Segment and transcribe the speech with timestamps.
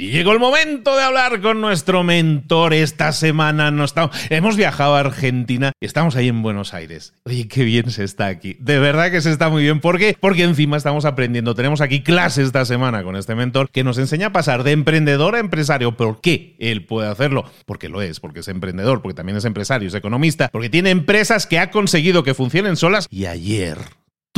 [0.00, 3.74] Y llegó el momento de hablar con nuestro mentor esta semana.
[3.84, 7.14] Estamos, hemos viajado a Argentina y estamos ahí en Buenos Aires.
[7.24, 8.56] Oye, qué bien se está aquí.
[8.60, 9.80] De verdad que se está muy bien.
[9.80, 10.16] ¿Por qué?
[10.20, 11.56] Porque encima estamos aprendiendo.
[11.56, 15.34] Tenemos aquí clases esta semana con este mentor que nos enseña a pasar de emprendedor
[15.34, 15.96] a empresario.
[15.96, 17.50] ¿Por qué él puede hacerlo?
[17.66, 21.48] Porque lo es, porque es emprendedor, porque también es empresario, es economista, porque tiene empresas
[21.48, 23.08] que ha conseguido que funcionen solas.
[23.10, 23.78] Y ayer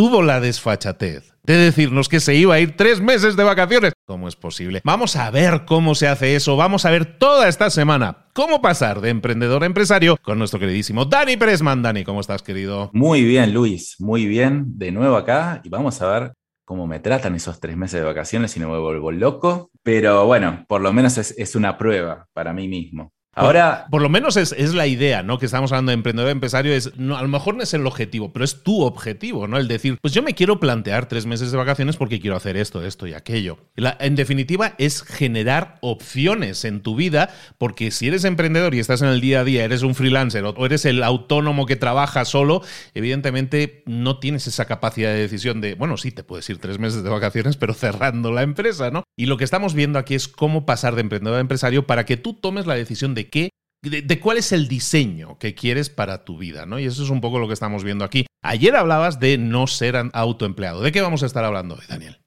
[0.01, 3.93] tuvo la desfachatez de decirnos que se iba a ir tres meses de vacaciones.
[4.07, 4.81] ¿Cómo es posible?
[4.83, 6.57] Vamos a ver cómo se hace eso.
[6.57, 11.05] Vamos a ver toda esta semana cómo pasar de emprendedor a empresario con nuestro queridísimo
[11.05, 11.83] Dani Presman.
[11.83, 12.89] Dani, ¿cómo estás, querido?
[12.95, 13.97] Muy bien, Luis.
[13.99, 14.65] Muy bien.
[14.79, 16.33] De nuevo acá y vamos a ver
[16.65, 19.71] cómo me tratan esos tres meses de vacaciones y no me vuelvo loco.
[19.83, 23.13] Pero bueno, por lo menos es una prueba para mí mismo.
[23.33, 25.39] Ahora, por, lo menos es, la idea, ¿no?
[25.39, 28.33] Que estamos hablando de emprendedor empresario, es, no, a lo mejor no es el objetivo,
[28.33, 29.57] pero es tu objetivo, ¿no?
[29.57, 32.85] El decir, pues yo me quiero plantear tres meses de vacaciones porque quiero hacer esto,
[32.85, 33.59] esto y aquello.
[33.77, 39.09] en definitiva, es generar opciones en tu vida, porque si eres emprendedor y estás en
[39.09, 42.63] el día a día, eres un freelancer o eres el autónomo que trabaja solo,
[42.95, 47.05] evidentemente no tienes esa capacidad de decisión de, bueno, sí, te puedes ir tres meses
[47.05, 49.05] de vacaciones, pero cerrando la empresa, ¿no?
[49.17, 52.17] Y lo que estamos viendo aquí es cómo pasar de emprendedor a empresario para que
[52.17, 53.51] tú tomes la decisión de de qué,
[53.83, 56.79] de, cuál es el diseño que quieres para tu vida, ¿no?
[56.79, 58.27] Y eso es un poco lo que estamos viendo aquí.
[58.43, 60.81] Ayer hablabas de no ser autoempleado.
[60.81, 62.19] ¿De qué vamos a estar hablando hoy, Daniel?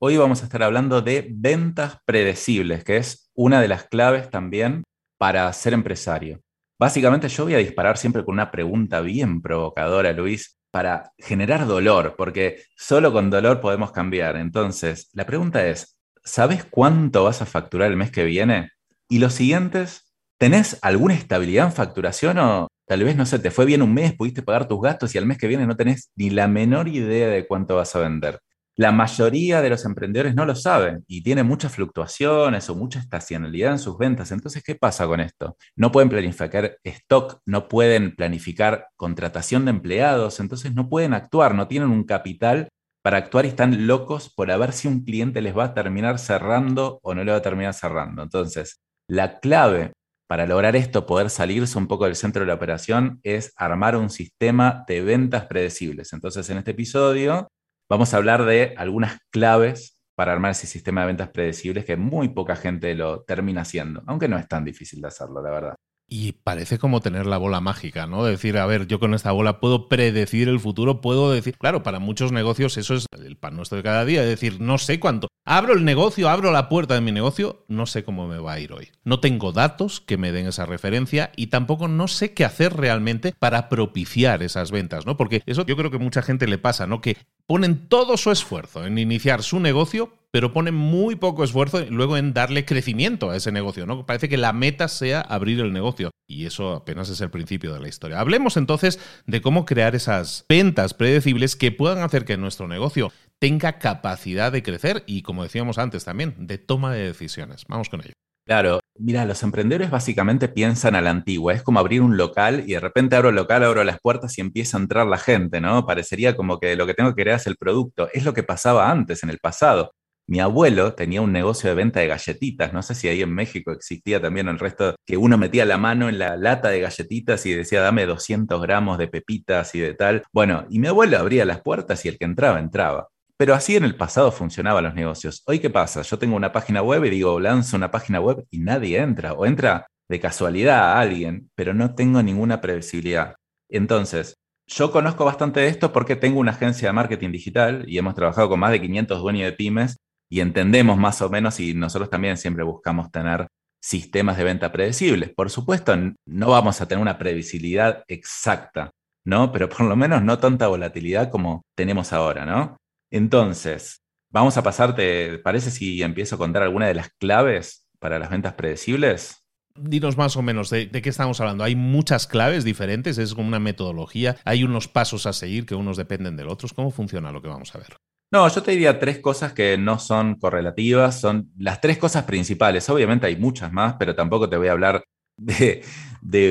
[0.00, 4.82] Hoy vamos a estar hablando de ventas predecibles, que es una de las claves también
[5.18, 6.40] para ser empresario.
[6.78, 12.16] Básicamente yo voy a disparar siempre con una pregunta bien provocadora, Luis, para generar dolor,
[12.18, 14.36] porque solo con dolor podemos cambiar.
[14.36, 18.73] Entonces, la pregunta es, ¿sabes cuánto vas a facturar el mes que viene?
[19.14, 23.64] Y los siguientes, ¿tenés alguna estabilidad en facturación o tal vez, no sé, te fue
[23.64, 26.30] bien un mes, pudiste pagar tus gastos y al mes que viene no tenés ni
[26.30, 28.40] la menor idea de cuánto vas a vender?
[28.74, 33.70] La mayoría de los emprendedores no lo saben y tienen muchas fluctuaciones o mucha estacionalidad
[33.70, 34.32] en sus ventas.
[34.32, 35.56] Entonces, ¿qué pasa con esto?
[35.76, 41.68] No pueden planificar stock, no pueden planificar contratación de empleados, entonces no pueden actuar, no
[41.68, 42.68] tienen un capital
[43.00, 46.18] para actuar y están locos por a ver si un cliente les va a terminar
[46.18, 48.24] cerrando o no le va a terminar cerrando.
[48.24, 49.92] Entonces, la clave
[50.28, 54.10] para lograr esto, poder salirse un poco del centro de la operación, es armar un
[54.10, 56.12] sistema de ventas predecibles.
[56.12, 57.48] Entonces, en este episodio
[57.88, 62.28] vamos a hablar de algunas claves para armar ese sistema de ventas predecibles que muy
[62.28, 65.74] poca gente lo termina haciendo, aunque no es tan difícil de hacerlo, la verdad.
[66.08, 68.24] Y parece como tener la bola mágica, ¿no?
[68.24, 71.98] Decir, a ver, yo con esta bola puedo predecir el futuro, puedo decir, claro, para
[71.98, 75.28] muchos negocios eso es el pan nuestro de cada día, es decir, no sé cuánto.
[75.46, 78.60] Abro el negocio, abro la puerta de mi negocio, no sé cómo me va a
[78.60, 78.88] ir hoy.
[79.04, 83.34] No tengo datos que me den esa referencia y tampoco no sé qué hacer realmente
[83.38, 85.18] para propiciar esas ventas, ¿no?
[85.18, 87.02] Porque eso yo creo que mucha gente le pasa, ¿no?
[87.02, 92.16] Que ponen todo su esfuerzo en iniciar su negocio, pero pone muy poco esfuerzo luego
[92.16, 94.06] en darle crecimiento a ese negocio, ¿no?
[94.06, 97.80] Parece que la meta sea abrir el negocio y eso apenas es el principio de
[97.80, 98.18] la historia.
[98.18, 103.78] Hablemos entonces de cómo crear esas ventas predecibles que puedan hacer que nuestro negocio tenga
[103.78, 107.64] capacidad de crecer y, como decíamos antes también, de toma de decisiones.
[107.68, 108.12] Vamos con ello.
[108.46, 112.72] Claro, mira, los emprendedores básicamente piensan a la antigua, es como abrir un local y
[112.74, 115.86] de repente abro el local, abro las puertas y empieza a entrar la gente, ¿no?
[115.86, 118.08] Parecería como que lo que tengo que crear es el producto.
[118.12, 119.92] Es lo que pasaba antes, en el pasado.
[120.26, 123.72] Mi abuelo tenía un negocio de venta de galletitas, no sé si ahí en México
[123.72, 127.52] existía también el resto, que uno metía la mano en la lata de galletitas y
[127.52, 130.22] decía, dame 200 gramos de pepitas y de tal.
[130.32, 133.08] Bueno, y mi abuelo abría las puertas y el que entraba, entraba.
[133.36, 135.42] Pero así en el pasado funcionaban los negocios.
[135.46, 136.02] Hoy, ¿qué pasa?
[136.02, 139.44] Yo tengo una página web y digo, lanzo una página web y nadie entra, o
[139.44, 143.34] entra de casualidad a alguien, pero no tengo ninguna previsibilidad.
[143.68, 144.36] Entonces,
[144.66, 148.48] yo conozco bastante de esto porque tengo una agencia de marketing digital y hemos trabajado
[148.48, 149.96] con más de 500 dueños de pymes
[150.30, 153.48] y entendemos más o menos y nosotros también siempre buscamos tener
[153.82, 155.30] sistemas de venta predecibles.
[155.34, 155.94] Por supuesto,
[156.26, 158.90] no vamos a tener una previsibilidad exacta,
[159.26, 159.52] ¿no?
[159.52, 162.78] Pero por lo menos no tanta volatilidad como tenemos ahora, ¿no?
[163.14, 168.18] Entonces, vamos a pasar, ¿te parece si empiezo a contar alguna de las claves para
[168.18, 169.46] las ventas predecibles?
[169.76, 171.62] Dinos más o menos de, de, qué estamos hablando.
[171.62, 175.96] Hay muchas claves diferentes, es como una metodología, hay unos pasos a seguir que unos
[175.96, 176.68] dependen del otro.
[176.74, 177.98] ¿Cómo funciona lo que vamos a ver?
[178.32, 182.90] No, yo te diría tres cosas que no son correlativas, son las tres cosas principales.
[182.90, 185.04] Obviamente hay muchas más, pero tampoco te voy a hablar
[185.36, 185.82] de,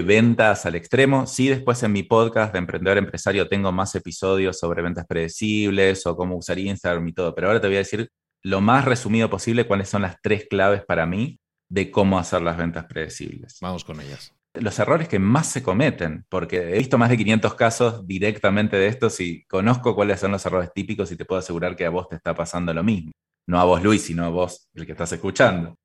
[0.02, 1.28] ventas al extremo.
[1.28, 6.16] Sí, después en mi podcast de Emprendedor Empresario tengo más episodios sobre ventas predecibles o
[6.16, 8.10] cómo usar Instagram y todo, pero ahora te voy a decir
[8.42, 11.40] lo más resumido posible cuáles son las tres claves para mí
[11.70, 13.58] de cómo hacer las ventas predecibles.
[13.62, 17.56] Vamos con ellas los errores que más se cometen, porque he visto más de 500
[17.56, 21.76] casos directamente de estos y conozco cuáles son los errores típicos y te puedo asegurar
[21.76, 23.12] que a vos te está pasando lo mismo.
[23.48, 25.76] No a vos, Luis, sino a vos, el que estás escuchando.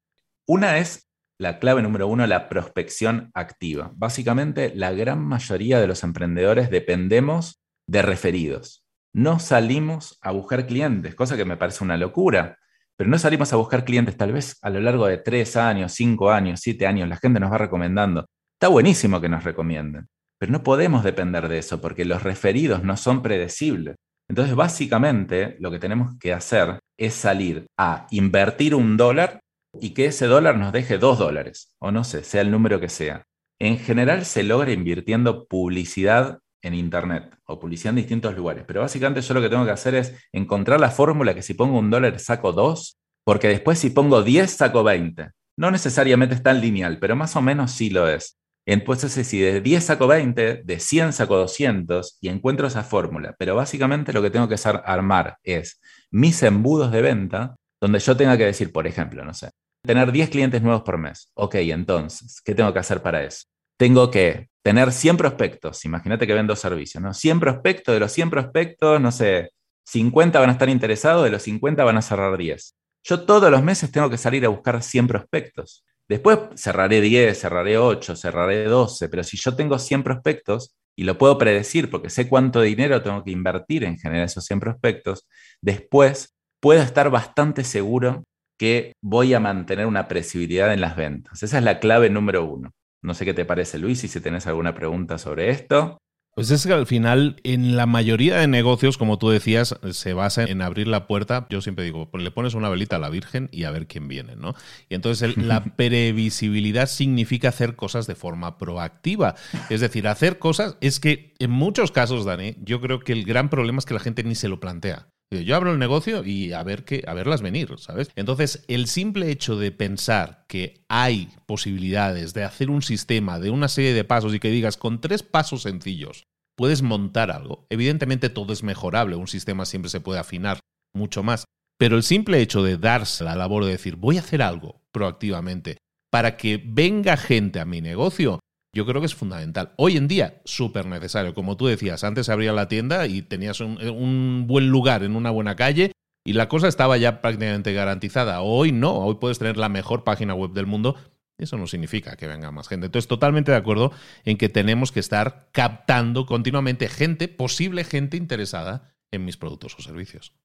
[0.47, 1.08] Una es
[1.39, 3.93] la clave número uno, la prospección activa.
[3.95, 8.85] Básicamente, la gran mayoría de los emprendedores dependemos de referidos.
[9.15, 12.59] No salimos a buscar clientes, cosa que me parece una locura,
[12.97, 16.31] pero no salimos a buscar clientes tal vez a lo largo de tres años, cinco
[16.31, 17.09] años, siete años.
[17.09, 18.27] La gente nos va recomendando.
[18.57, 20.09] Está buenísimo que nos recomienden,
[20.39, 23.95] pero no podemos depender de eso porque los referidos no son predecibles.
[24.29, 29.41] Entonces, básicamente, lo que tenemos que hacer es salir a invertir un dólar
[29.81, 32.89] y que ese dólar nos deje dos dólares, o no sé, sea el número que
[32.89, 33.27] sea.
[33.59, 39.21] En general se logra invirtiendo publicidad en Internet o publicidad en distintos lugares, pero básicamente
[39.21, 42.19] yo lo que tengo que hacer es encontrar la fórmula que si pongo un dólar
[42.19, 45.31] saco dos, porque después si pongo 10 saco 20.
[45.57, 48.39] No necesariamente es tan lineal, pero más o menos sí lo es.
[48.65, 53.35] Entonces, si de 10 saco 20, de 100 saco 200 y encuentro esa fórmula.
[53.39, 58.37] Pero básicamente lo que tengo que armar es mis embudos de venta, donde yo tenga
[58.37, 59.51] que decir, por ejemplo, no sé,
[59.83, 61.31] tener 10 clientes nuevos por mes.
[61.35, 63.47] Ok, entonces, ¿qué tengo que hacer para eso?
[63.77, 65.85] Tengo que tener 100 prospectos.
[65.85, 67.15] Imagínate que vendo servicios, ¿no?
[67.15, 69.51] 100 prospectos, de los 100 prospectos, no sé,
[69.87, 72.75] 50 van a estar interesados, de los 50 van a cerrar 10.
[73.05, 75.85] Yo todos los meses tengo que salir a buscar 100 prospectos.
[76.09, 81.17] Después cerraré 10, cerraré 8, cerraré 12, pero si yo tengo 100 prospectos y lo
[81.17, 85.29] puedo predecir porque sé cuánto dinero tengo que invertir en generar esos 100 prospectos,
[85.61, 88.25] después puedo estar bastante seguro
[88.59, 91.43] que voy a mantener una presibilidad en las ventas.
[91.43, 92.73] Esa es la clave número uno.
[93.03, 95.99] No sé qué te parece, Luis, y si tenés alguna pregunta sobre esto.
[96.35, 100.45] Pues es que al final, en la mayoría de negocios, como tú decías, se basa
[100.45, 101.49] en abrir la puerta.
[101.51, 104.07] Yo siempre digo, pues le pones una velita a la Virgen y a ver quién
[104.07, 104.55] viene, ¿no?
[104.89, 109.35] Y entonces la previsibilidad significa hacer cosas de forma proactiva.
[109.69, 113.49] Es decir, hacer cosas es que en muchos casos, Dani, yo creo que el gran
[113.49, 115.09] problema es que la gente ni se lo plantea.
[115.31, 118.11] Yo abro el negocio y a ver qué, a verlas venir, ¿sabes?
[118.17, 123.69] Entonces, el simple hecho de pensar que hay posibilidades de hacer un sistema de una
[123.69, 126.25] serie de pasos y que digas con tres pasos sencillos
[126.57, 127.67] puedes montar algo.
[127.71, 130.59] Evidentemente todo es mejorable, un sistema siempre se puede afinar
[130.95, 131.45] mucho más,
[131.79, 135.79] pero el simple hecho de darse la labor de decir voy a hacer algo proactivamente
[136.11, 138.41] para que venga gente a mi negocio,
[138.79, 139.73] yo creo que es fundamental.
[139.77, 141.35] Hoy en día, súper necesario.
[141.35, 145.57] Como tú decías, antes abría la tienda y tenías un, buen lugar en una buena
[145.57, 145.91] calle
[146.25, 148.41] y la cosa estaba ya prácticamente garantizada.
[148.41, 150.95] Hoy no, hoy puedes tener la mejor página web del mundo.
[151.39, 152.87] Eso no significa que venga más gente.
[152.87, 153.91] Entonces, totalmente de acuerdo
[154.25, 159.83] en que tenemos que estar captando continuamente gente, posible gente interesada en mis productos o
[159.83, 160.37] servicios.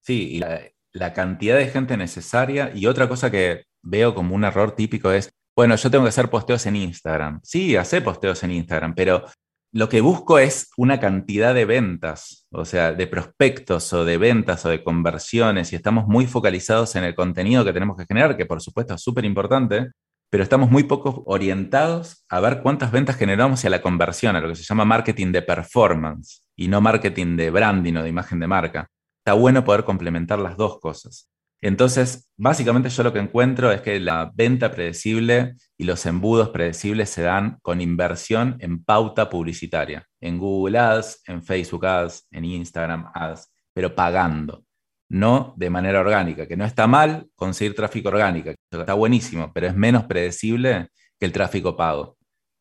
[0.00, 0.60] Sí, y la,
[0.92, 2.70] la cantidad de gente necesaria.
[2.72, 6.30] Y otra cosa que veo como un error típico es bueno, yo tengo que hacer
[6.30, 7.40] posteos en Instagram.
[7.42, 9.24] Sí, hacer posteos en Instagram, pero
[9.72, 14.64] lo que busco es una cantidad de ventas, o sea, de prospectos o de ventas
[14.64, 18.46] o de conversiones, y estamos muy focalizados en el contenido que tenemos que generar, que
[18.46, 19.90] por supuesto es súper importante,
[20.30, 24.40] pero estamos muy poco orientados a ver cuántas ventas generamos y a la conversión, a
[24.40, 28.38] lo que se llama marketing de performance y no marketing de branding o de imagen
[28.38, 28.88] de marca.
[29.24, 31.28] Está bueno poder complementar las dos cosas.
[31.60, 37.10] Entonces, básicamente yo lo que encuentro es que la venta predecible y los embudos predecibles
[37.10, 43.10] se dan con inversión en pauta publicitaria, en Google Ads, en Facebook Ads, en Instagram
[43.12, 44.64] Ads, pero pagando,
[45.08, 49.74] no de manera orgánica, que no está mal conseguir tráfico orgánico, está buenísimo, pero es
[49.74, 50.88] menos predecible
[51.18, 52.17] que el tráfico pago.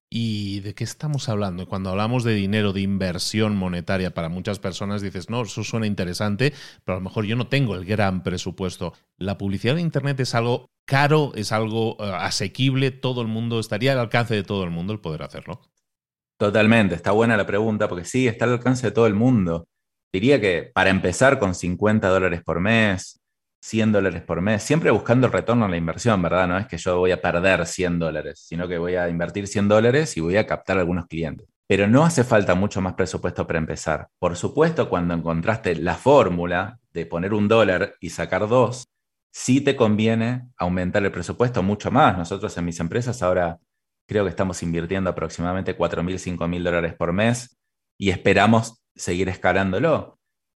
[0.10, 1.68] ¿Y de qué estamos hablando?
[1.68, 6.54] Cuando hablamos de dinero, de inversión monetaria para muchas personas, dices, no, eso suena interesante,
[6.86, 8.94] pero a lo mejor yo no tengo el gran presupuesto.
[9.18, 12.92] ¿La publicidad de Internet es algo caro, es algo eh, asequible?
[12.92, 15.60] ¿Todo el mundo estaría al alcance de todo el mundo el poder hacerlo?
[16.40, 19.68] Totalmente, está buena la pregunta, porque sí, está al alcance de todo el mundo.
[20.14, 23.20] Diría que para empezar con 50 dólares por mes,
[23.62, 26.48] 100 dólares por mes, siempre buscando el retorno a la inversión, ¿verdad?
[26.48, 29.68] No es que yo voy a perder 100 dólares, sino que voy a invertir 100
[29.68, 31.48] dólares y voy a captar algunos clientes.
[31.68, 34.08] Pero no hace falta mucho más presupuesto para empezar.
[34.20, 38.88] Por supuesto, cuando encontraste la fórmula de poner un dólar y sacar dos,
[39.32, 42.18] sí te conviene aumentar el presupuesto mucho más.
[42.18, 43.60] Nosotros en mis empresas ahora
[44.08, 47.58] creo que estamos invirtiendo aproximadamente 4.000, 5.000 dólares por mes
[47.98, 50.17] y esperamos seguir escalándolo.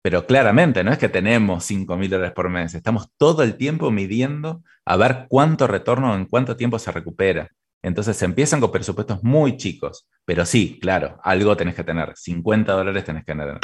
[0.08, 3.90] Pero claramente no es que tenemos 5 mil dólares por mes, estamos todo el tiempo
[3.90, 7.50] midiendo a ver cuánto retorno en cuánto tiempo se recupera.
[7.82, 13.04] Entonces empiezan con presupuestos muy chicos, pero sí, claro, algo tenés que tener, 50 dólares
[13.04, 13.60] tenés que tener.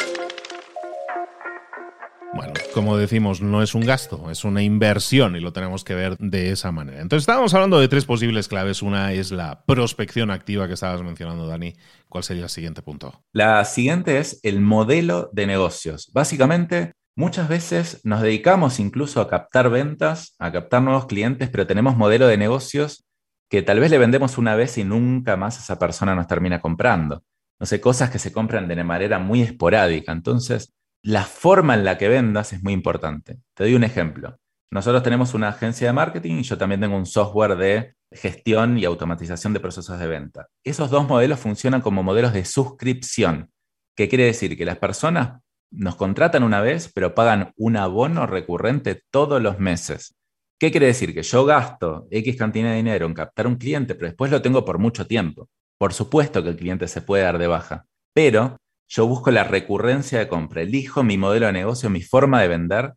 [2.35, 6.19] Bueno, como decimos, no es un gasto, es una inversión y lo tenemos que ver
[6.19, 7.01] de esa manera.
[7.01, 8.83] Entonces, estábamos hablando de tres posibles claves.
[8.83, 11.75] Una es la prospección activa que estabas mencionando, Dani.
[12.15, 13.25] ¿Cuál sería el siguiente punto?
[13.33, 16.13] La siguiente es el modelo de negocios.
[16.15, 21.97] Básicamente, muchas veces nos dedicamos incluso a captar ventas, a captar nuevos clientes, pero tenemos
[21.97, 23.05] modelo de negocios
[23.51, 27.25] que tal vez le vendemos una vez y nunca más esa persona nos termina comprando.
[27.59, 30.13] No sé, cosas que se compran de manera muy esporádica.
[30.13, 33.41] Entonces, la forma en la que vendas es muy importante.
[33.55, 34.39] Te doy un ejemplo.
[34.71, 38.85] Nosotros tenemos una agencia de marketing y yo también tengo un software de gestión y
[38.85, 40.49] automatización de procesos de venta.
[40.63, 43.51] Esos dos modelos funcionan como modelos de suscripción,
[43.97, 45.41] que quiere decir que las personas
[45.71, 50.15] nos contratan una vez, pero pagan un abono recurrente todos los meses.
[50.59, 51.13] ¿Qué quiere decir?
[51.13, 54.65] Que yo gasto X cantidad de dinero en captar un cliente, pero después lo tengo
[54.65, 55.49] por mucho tiempo.
[55.79, 58.57] Por supuesto que el cliente se puede dar de baja, pero
[58.89, 62.95] yo busco la recurrencia de compra, elijo mi modelo de negocio, mi forma de vender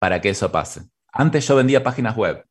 [0.00, 0.82] para que eso pase.
[1.12, 2.44] Antes yo vendía páginas web,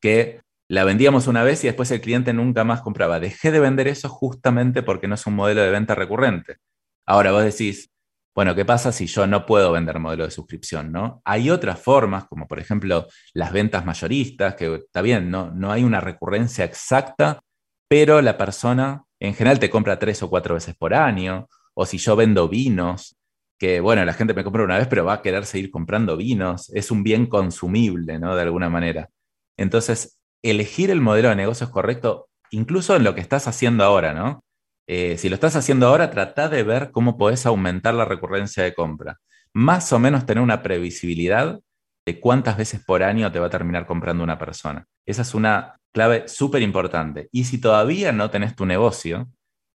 [0.00, 3.20] que la vendíamos una vez y después el cliente nunca más compraba.
[3.20, 6.56] Dejé de vender eso justamente porque no es un modelo de venta recurrente.
[7.04, 7.90] Ahora vos decís,
[8.34, 10.90] bueno, ¿qué pasa si yo no puedo vender modelo de suscripción?
[10.90, 11.20] ¿no?
[11.26, 15.84] Hay otras formas, como por ejemplo las ventas mayoristas, que está bien, no, no hay
[15.84, 17.40] una recurrencia exacta,
[17.86, 21.98] pero la persona en general te compra tres o cuatro veces por año, o si
[21.98, 23.14] yo vendo vinos,
[23.58, 26.70] que bueno, la gente me compra una vez, pero va a querer seguir comprando vinos,
[26.70, 28.34] es un bien consumible, ¿no?
[28.34, 29.10] De alguna manera.
[29.58, 34.12] Entonces, elegir el modelo de negocio es correcto, incluso en lo que estás haciendo ahora,
[34.12, 34.40] ¿no?
[34.88, 38.74] Eh, si lo estás haciendo ahora, trata de ver cómo podés aumentar la recurrencia de
[38.74, 39.18] compra.
[39.54, 41.60] Más o menos tener una previsibilidad
[42.04, 44.86] de cuántas veces por año te va a terminar comprando una persona.
[45.06, 47.28] Esa es una clave súper importante.
[47.30, 49.28] Y si todavía no tenés tu negocio,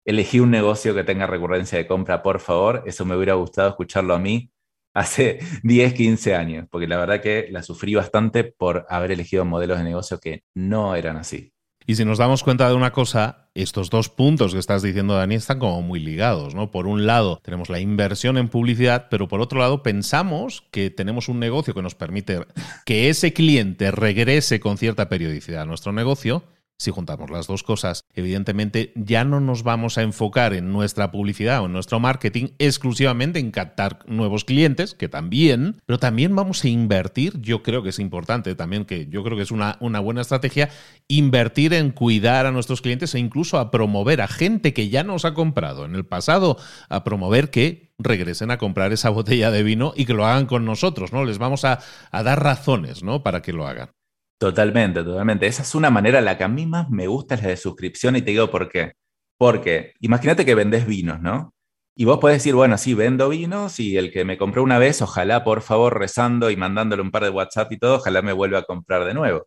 [0.06, 2.82] elegí un negocio que tenga recurrencia de compra, por favor.
[2.86, 4.50] Eso me hubiera gustado escucharlo a mí
[4.94, 9.78] hace 10, 15 años, porque la verdad que la sufrí bastante por haber elegido modelos
[9.78, 11.54] de negocio que no eran así.
[11.86, 15.34] Y si nos damos cuenta de una cosa, estos dos puntos que estás diciendo, Dani,
[15.34, 16.70] están como muy ligados, ¿no?
[16.70, 21.28] Por un lado, tenemos la inversión en publicidad, pero por otro lado, pensamos que tenemos
[21.28, 22.40] un negocio que nos permite
[22.86, 26.44] que ese cliente regrese con cierta periodicidad a nuestro negocio
[26.78, 31.62] si juntamos las dos cosas, evidentemente ya no nos vamos a enfocar en nuestra publicidad
[31.62, 36.68] o en nuestro marketing exclusivamente en captar nuevos clientes, que también, pero también vamos a
[36.68, 40.20] invertir, yo creo que es importante también, que yo creo que es una, una buena
[40.20, 40.70] estrategia,
[41.08, 45.24] invertir en cuidar a nuestros clientes e incluso a promover a gente que ya nos
[45.24, 49.92] ha comprado en el pasado, a promover que regresen a comprar esa botella de vino
[49.96, 51.24] y que lo hagan con nosotros, ¿no?
[51.24, 53.22] Les vamos a, a dar razones, ¿no?
[53.22, 53.90] Para que lo hagan.
[54.38, 55.46] Totalmente, totalmente.
[55.46, 58.16] Esa es una manera la que a mí más me gusta, es la de suscripción,
[58.16, 58.92] y te digo por qué.
[59.38, 61.54] Porque imagínate que vendés vinos, ¿no?
[61.96, 65.00] Y vos podés decir, bueno, sí, vendo vinos y el que me compró una vez,
[65.02, 68.58] ojalá, por favor, rezando y mandándole un par de WhatsApp y todo, ojalá me vuelva
[68.60, 69.46] a comprar de nuevo.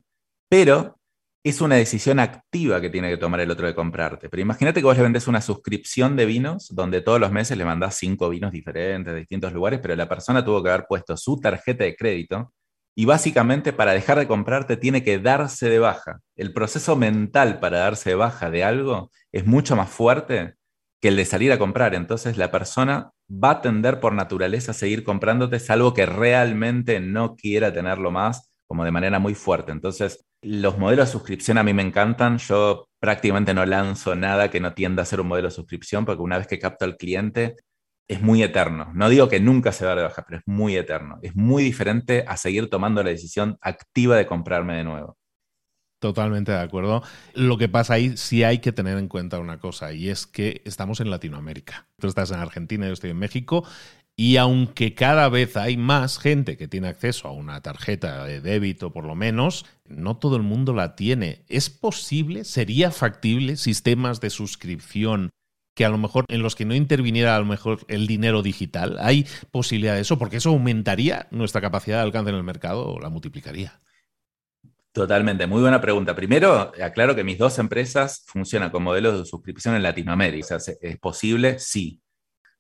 [0.50, 0.98] Pero
[1.44, 4.30] es una decisión activa que tiene que tomar el otro de comprarte.
[4.30, 7.66] Pero imagínate que vos le vendés una suscripción de vinos donde todos los meses le
[7.66, 11.40] mandás cinco vinos diferentes de distintos lugares, pero la persona tuvo que haber puesto su
[11.40, 12.54] tarjeta de crédito
[13.00, 16.20] y básicamente para dejar de comprarte tiene que darse de baja.
[16.36, 20.56] El proceso mental para darse de baja de algo es mucho más fuerte
[21.00, 21.94] que el de salir a comprar.
[21.94, 27.36] Entonces la persona va a tender por naturaleza a seguir comprándote, salvo que realmente no
[27.36, 29.72] quiera tenerlo más, como de manera muy fuerte.
[29.72, 32.40] Entonces, los modelos de suscripción a mí me encantan.
[32.40, 36.24] Yo prácticamente no lanzo nada que no tienda a ser un modelo de suscripción, porque
[36.24, 37.58] una vez que capto al cliente,
[38.08, 38.92] es muy eterno.
[38.94, 41.20] No digo que nunca se va a dar pero es muy eterno.
[41.22, 45.18] Es muy diferente a seguir tomando la decisión activa de comprarme de nuevo.
[46.00, 47.02] Totalmente de acuerdo.
[47.34, 50.62] Lo que pasa ahí sí hay que tener en cuenta una cosa, y es que
[50.64, 51.88] estamos en Latinoamérica.
[52.00, 53.64] Tú estás en Argentina, yo estoy en México,
[54.16, 58.92] y aunque cada vez hay más gente que tiene acceso a una tarjeta de débito,
[58.92, 61.44] por lo menos, no todo el mundo la tiene.
[61.50, 65.32] ¿Es posible, sería factible sistemas de suscripción
[65.78, 68.98] que a lo mejor en los que no interviniera a lo mejor el dinero digital?
[69.00, 70.18] ¿Hay posibilidad de eso?
[70.18, 73.80] Porque eso aumentaría nuestra capacidad de alcance en el mercado o la multiplicaría.
[74.92, 76.16] Totalmente, muy buena pregunta.
[76.16, 80.56] Primero, aclaro que mis dos empresas funcionan con modelos de suscripción en Latinoamérica.
[80.56, 81.60] O sea, ¿es posible?
[81.60, 82.02] Sí.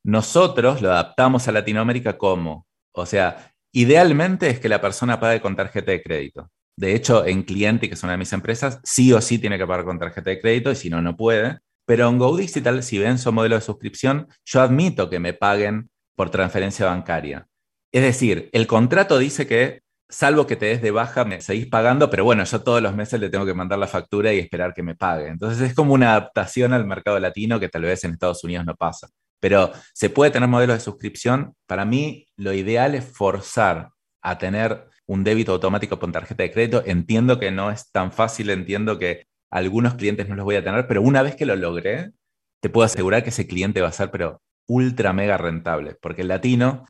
[0.03, 5.55] Nosotros lo adaptamos a Latinoamérica como, o sea, idealmente es que la persona pague con
[5.55, 6.51] tarjeta de crédito.
[6.75, 9.65] De hecho, en cliente, que es una de mis empresas, sí o sí tiene que
[9.65, 11.57] pagar con tarjeta de crédito y si no, no puede.
[11.87, 15.89] Pero en Go Digital, si ven su modelo de suscripción, yo admito que me paguen
[16.15, 17.47] por transferencia bancaria.
[17.93, 19.79] Es decir, el contrato dice que
[20.09, 23.21] salvo que te des de baja, me seguís pagando, pero bueno, yo todos los meses
[23.21, 25.29] le tengo que mandar la factura y esperar que me pague.
[25.29, 28.75] Entonces es como una adaptación al mercado latino que tal vez en Estados Unidos no
[28.75, 29.07] pasa.
[29.39, 31.53] Pero se puede tener modelos de suscripción.
[31.67, 33.91] Para mí, lo ideal es forzar
[34.21, 36.83] a tener un débito automático con tarjeta de crédito.
[36.85, 40.87] Entiendo que no es tan fácil, entiendo que algunos clientes no los voy a tener,
[40.87, 42.11] pero una vez que lo logré,
[42.61, 46.27] te puedo asegurar que ese cliente va a ser, pero ultra mega rentable, porque el
[46.27, 46.85] latino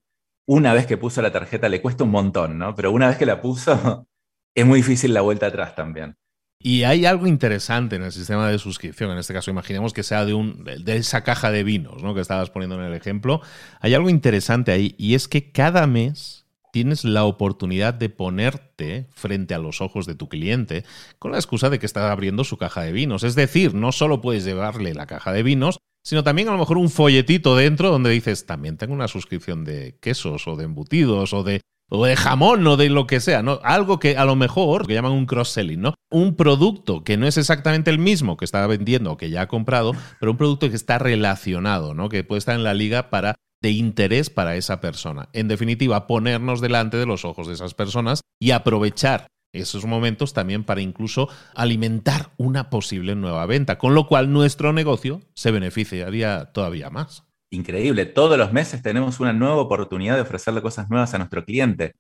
[0.48, 2.74] una vez que puso la tarjeta le cuesta un montón, ¿no?
[2.74, 4.08] Pero una vez que la puso,
[4.56, 6.16] es muy difícil la vuelta atrás también.
[6.60, 10.26] Y hay algo interesante en el sistema de suscripción, en este caso imaginemos que sea
[10.26, 12.16] de, un, de esa caja de vinos ¿no?
[12.16, 13.42] que estabas poniendo en el ejemplo.
[13.80, 16.47] Hay algo interesante ahí y es que cada mes
[16.78, 20.84] tienes la oportunidad de ponerte frente a los ojos de tu cliente
[21.18, 23.24] con la excusa de que está abriendo su caja de vinos.
[23.24, 26.78] Es decir, no solo puedes llevarle la caja de vinos, sino también a lo mejor
[26.78, 31.42] un folletito dentro donde dices, también tengo una suscripción de quesos o de embutidos o
[31.42, 33.60] de, o de jamón o de lo que sea, ¿no?
[33.64, 35.96] Algo que a lo mejor, que llaman un cross-selling, ¿no?
[36.12, 39.48] Un producto que no es exactamente el mismo que está vendiendo o que ya ha
[39.48, 42.08] comprado, pero un producto que está relacionado, ¿no?
[42.08, 45.30] Que puede estar en la liga para de interés para esa persona.
[45.34, 50.64] En definitiva, ponernos delante de los ojos de esas personas y aprovechar esos momentos también
[50.64, 56.90] para incluso alimentar una posible nueva venta, con lo cual nuestro negocio se beneficiaría todavía
[56.90, 57.24] más.
[57.50, 61.94] Increíble, todos los meses tenemos una nueva oportunidad de ofrecerle cosas nuevas a nuestro cliente.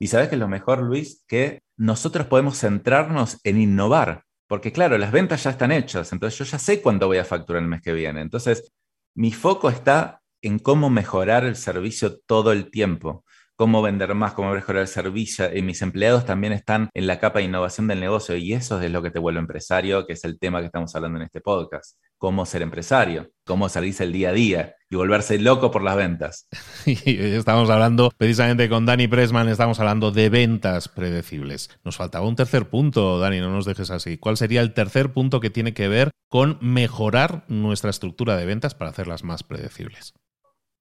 [0.00, 4.96] Y sabes que es lo mejor, Luis, que nosotros podemos centrarnos en innovar, porque claro,
[4.98, 7.82] las ventas ya están hechas, entonces yo ya sé cuánto voy a facturar el mes
[7.82, 8.22] que viene.
[8.22, 8.72] Entonces,
[9.14, 13.24] mi foco está en cómo mejorar el servicio todo el tiempo
[13.56, 15.54] cómo vender más, cómo mejorar el servicio.
[15.54, 18.90] Y mis empleados también están en la capa de innovación del negocio y eso es
[18.90, 21.98] lo que te vuelve empresario, que es el tema que estamos hablando en este podcast.
[22.18, 26.48] Cómo ser empresario, cómo salirse el día a día y volverse loco por las ventas.
[26.86, 31.70] Estamos hablando precisamente con Dani Pressman, estamos hablando de ventas predecibles.
[31.84, 34.16] Nos faltaba un tercer punto, Dani, no nos dejes así.
[34.18, 38.74] ¿Cuál sería el tercer punto que tiene que ver con mejorar nuestra estructura de ventas
[38.74, 40.14] para hacerlas más predecibles?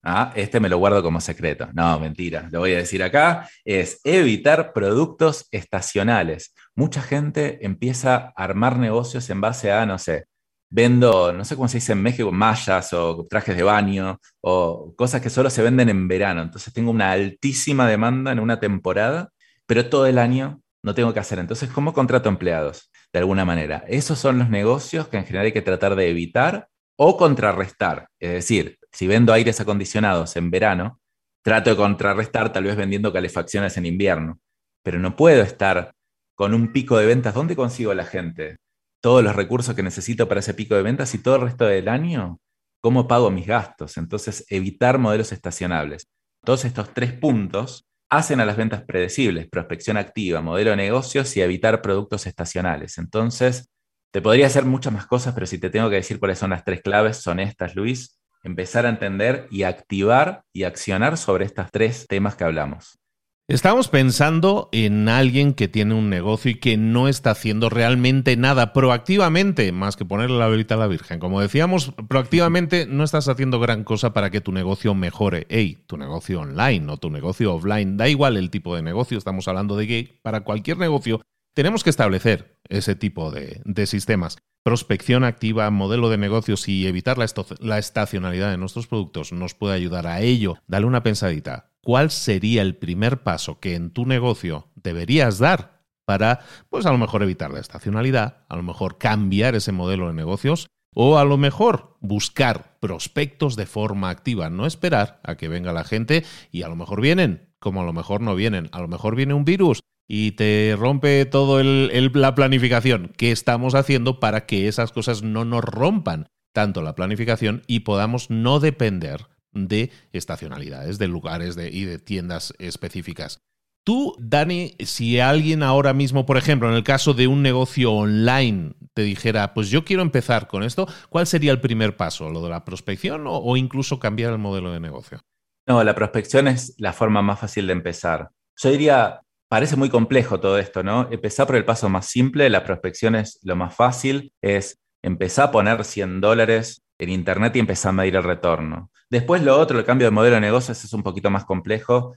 [0.06, 1.70] Ah, este me lo guardo como secreto.
[1.74, 3.50] No, mentira, lo voy a decir acá.
[3.63, 6.54] Es evitar productos estacionales.
[6.76, 10.26] Mucha gente empieza a armar negocios en base a, no sé,
[10.70, 15.22] vendo, no sé cómo se dice en México, mallas o trajes de baño o cosas
[15.22, 16.42] que solo se venden en verano.
[16.42, 19.30] Entonces tengo una altísima demanda en una temporada,
[19.66, 21.39] pero todo el año no tengo que hacer.
[21.39, 22.92] Entonces, ¿cómo contrato empleados?
[23.13, 23.86] De alguna manera.
[23.88, 28.08] Esos son los negocios que en general hay que tratar de evitar o contrarrestar.
[28.20, 31.00] Es decir, si vendo aires acondicionados en verano,
[31.44, 34.40] trato de contrarrestar tal vez vendiendo calefacciones en invierno,
[34.84, 35.94] pero no puedo estar
[36.36, 37.34] con un pico de ventas.
[37.34, 38.58] ¿Dónde consigo la gente?
[39.02, 41.90] Todos los recursos que necesito para ese pico de ventas y todo el resto del
[41.90, 42.40] año,
[42.82, 43.98] ¿cómo pago mis gastos?
[43.98, 46.08] Entonces, evitar modelos estacionables.
[46.46, 51.42] Todos estos tres puntos hacen a las ventas predecibles, prospección activa, modelo de negocios y
[51.42, 52.98] evitar productos estacionales.
[52.98, 53.70] Entonces,
[54.13, 56.63] te podría hacer muchas más cosas, pero si te tengo que decir cuáles son las
[56.63, 62.06] tres claves, son estas, Luis empezar a entender y activar y accionar sobre estos tres
[62.08, 62.99] temas que hablamos.
[63.47, 68.71] Estamos pensando en alguien que tiene un negocio y que no está haciendo realmente nada
[68.71, 71.19] proactivamente, más que ponerle la velita a la Virgen.
[71.19, 75.45] Como decíamos, proactivamente no estás haciendo gran cosa para que tu negocio mejore.
[75.49, 79.47] Hey, tu negocio online o tu negocio offline, da igual el tipo de negocio, estamos
[79.47, 81.21] hablando de que para cualquier negocio
[81.54, 84.38] tenemos que establecer ese tipo de, sistemas.
[84.63, 87.26] Prospección activa, modelo de negocios y evitar la,
[87.60, 90.58] la estacionalidad de nuestros productos nos puede ayudar a ello.
[90.68, 96.39] Dale una pensadita cuál sería el primer paso que en tu negocio deberías dar para,
[96.70, 100.68] pues a lo mejor evitar la estacionalidad, a lo mejor cambiar ese modelo de negocios
[100.96, 105.84] o a lo mejor buscar prospectos de forma activa, no esperar a que venga la
[105.84, 109.16] gente y a lo mejor vienen, como a lo mejor no vienen, a lo mejor
[109.16, 114.92] viene un virus y te rompe toda la planificación que estamos haciendo para que esas
[114.92, 121.58] cosas no nos rompan tanto la planificación y podamos no depender de estacionalidades, de lugares
[121.58, 123.42] y de tiendas específicas.
[123.86, 128.76] Tú, Dani, si alguien ahora mismo, por ejemplo, en el caso de un negocio online,
[128.94, 132.30] te dijera, pues yo quiero empezar con esto, ¿cuál sería el primer paso?
[132.30, 135.20] ¿Lo de la prospección o, incluso cambiar el modelo de negocio?
[135.68, 138.30] No, la prospección es la forma más fácil de empezar.
[138.56, 139.22] Yo diría,
[139.54, 141.08] parece muy complejo todo esto, ¿no?
[141.12, 145.52] Empezar por el paso más simple, la prospección es lo más fácil, es empezar a
[145.52, 148.89] poner 100 dólares en Internet y empezar a medir el retorno.
[149.12, 152.16] Después lo otro, el cambio de modelo de negocios es un poquito más complejo.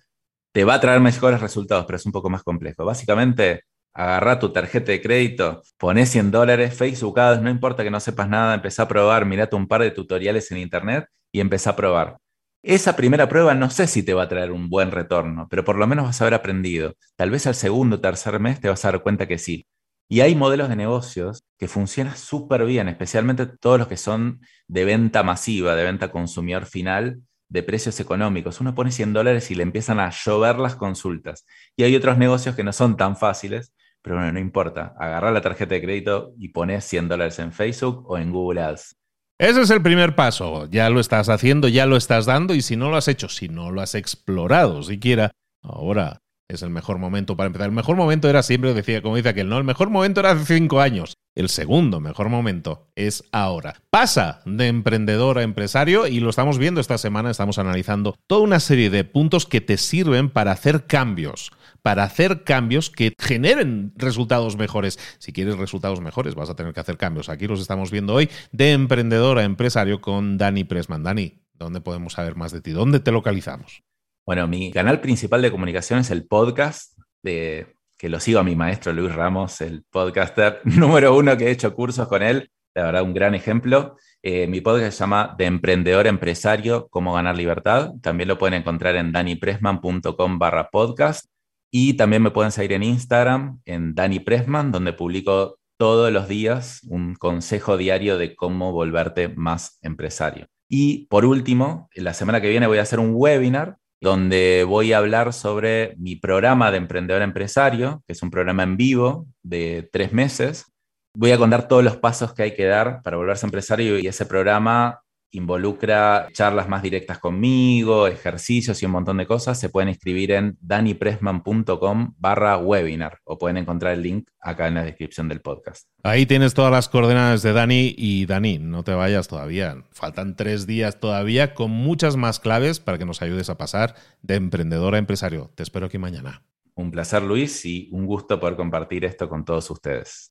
[0.54, 2.86] Te va a traer mejores resultados, pero es un poco más complejo.
[2.86, 8.00] Básicamente, agarra tu tarjeta de crédito, pones 100 dólares, Facebook Ads, no importa que no
[8.00, 11.76] sepas nada, empezá a probar, mirate un par de tutoriales en Internet y empezá a
[11.76, 12.16] probar.
[12.62, 15.76] Esa primera prueba no sé si te va a traer un buen retorno, pero por
[15.76, 16.94] lo menos vas a haber aprendido.
[17.16, 19.66] Tal vez al segundo o tercer mes te vas a dar cuenta que sí.
[20.08, 24.84] Y hay modelos de negocios que funcionan súper bien, especialmente todos los que son de
[24.84, 28.60] venta masiva, de venta consumidor final, de precios económicos.
[28.60, 31.46] Uno pone 100 dólares y le empiezan a llover las consultas.
[31.76, 34.94] Y hay otros negocios que no son tan fáciles, pero bueno, no importa.
[34.98, 38.95] Agarra la tarjeta de crédito y pones 100 dólares en Facebook o en Google Ads.
[39.38, 40.66] Ese es el primer paso.
[40.70, 43.48] Ya lo estás haciendo, ya lo estás dando y si no lo has hecho, si
[43.48, 45.30] no lo has explorado siquiera,
[45.62, 47.68] ahora es el mejor momento para empezar.
[47.68, 50.56] El mejor momento era siempre, decía, como dice aquel, no, el mejor momento era hace
[50.56, 51.14] cinco años.
[51.36, 53.74] El segundo mejor momento es ahora.
[53.90, 58.58] Pasa de emprendedor a empresario y lo estamos viendo esta semana, estamos analizando toda una
[58.58, 64.56] serie de puntos que te sirven para hacer cambios, para hacer cambios que generen resultados
[64.56, 64.98] mejores.
[65.18, 67.28] Si quieres resultados mejores, vas a tener que hacer cambios.
[67.28, 71.02] Aquí los estamos viendo hoy de emprendedor a empresario con Dani Pressman.
[71.02, 72.70] Dani, ¿dónde podemos saber más de ti?
[72.70, 73.82] ¿Dónde te localizamos?
[74.24, 78.56] Bueno, mi canal principal de comunicación es el podcast, de, que lo sigo a mi
[78.56, 83.02] maestro Luis Ramos, el podcaster número uno que he hecho cursos con él, la verdad
[83.02, 83.96] un gran ejemplo.
[84.22, 87.92] Eh, mi podcast se llama De Emprendedor Empresario, Cómo Ganar Libertad.
[88.02, 91.26] También lo pueden encontrar en danipressman.com barra podcast.
[91.70, 96.80] Y también me pueden seguir en Instagram, en Dani Pressman, donde publico todos los días
[96.88, 100.46] un consejo diario de cómo volverte más empresario.
[100.68, 104.98] Y por último, la semana que viene voy a hacer un webinar donde voy a
[104.98, 110.12] hablar sobre mi programa de emprendedor empresario, que es un programa en vivo de tres
[110.12, 110.72] meses.
[111.14, 114.26] Voy a contar todos los pasos que hay que dar para volverse empresario y ese
[114.26, 115.00] programa
[115.30, 120.56] involucra charlas más directas conmigo, ejercicios y un montón de cosas, se pueden inscribir en
[120.60, 125.88] danipressman.com barra webinar o pueden encontrar el link acá en la descripción del podcast.
[126.02, 129.76] Ahí tienes todas las coordenadas de Dani y Dani, no te vayas todavía.
[129.90, 134.36] Faltan tres días todavía con muchas más claves para que nos ayudes a pasar de
[134.36, 135.50] emprendedor a empresario.
[135.54, 136.42] Te espero aquí mañana.
[136.74, 140.30] Un placer Luis y un gusto poder compartir esto con todos ustedes.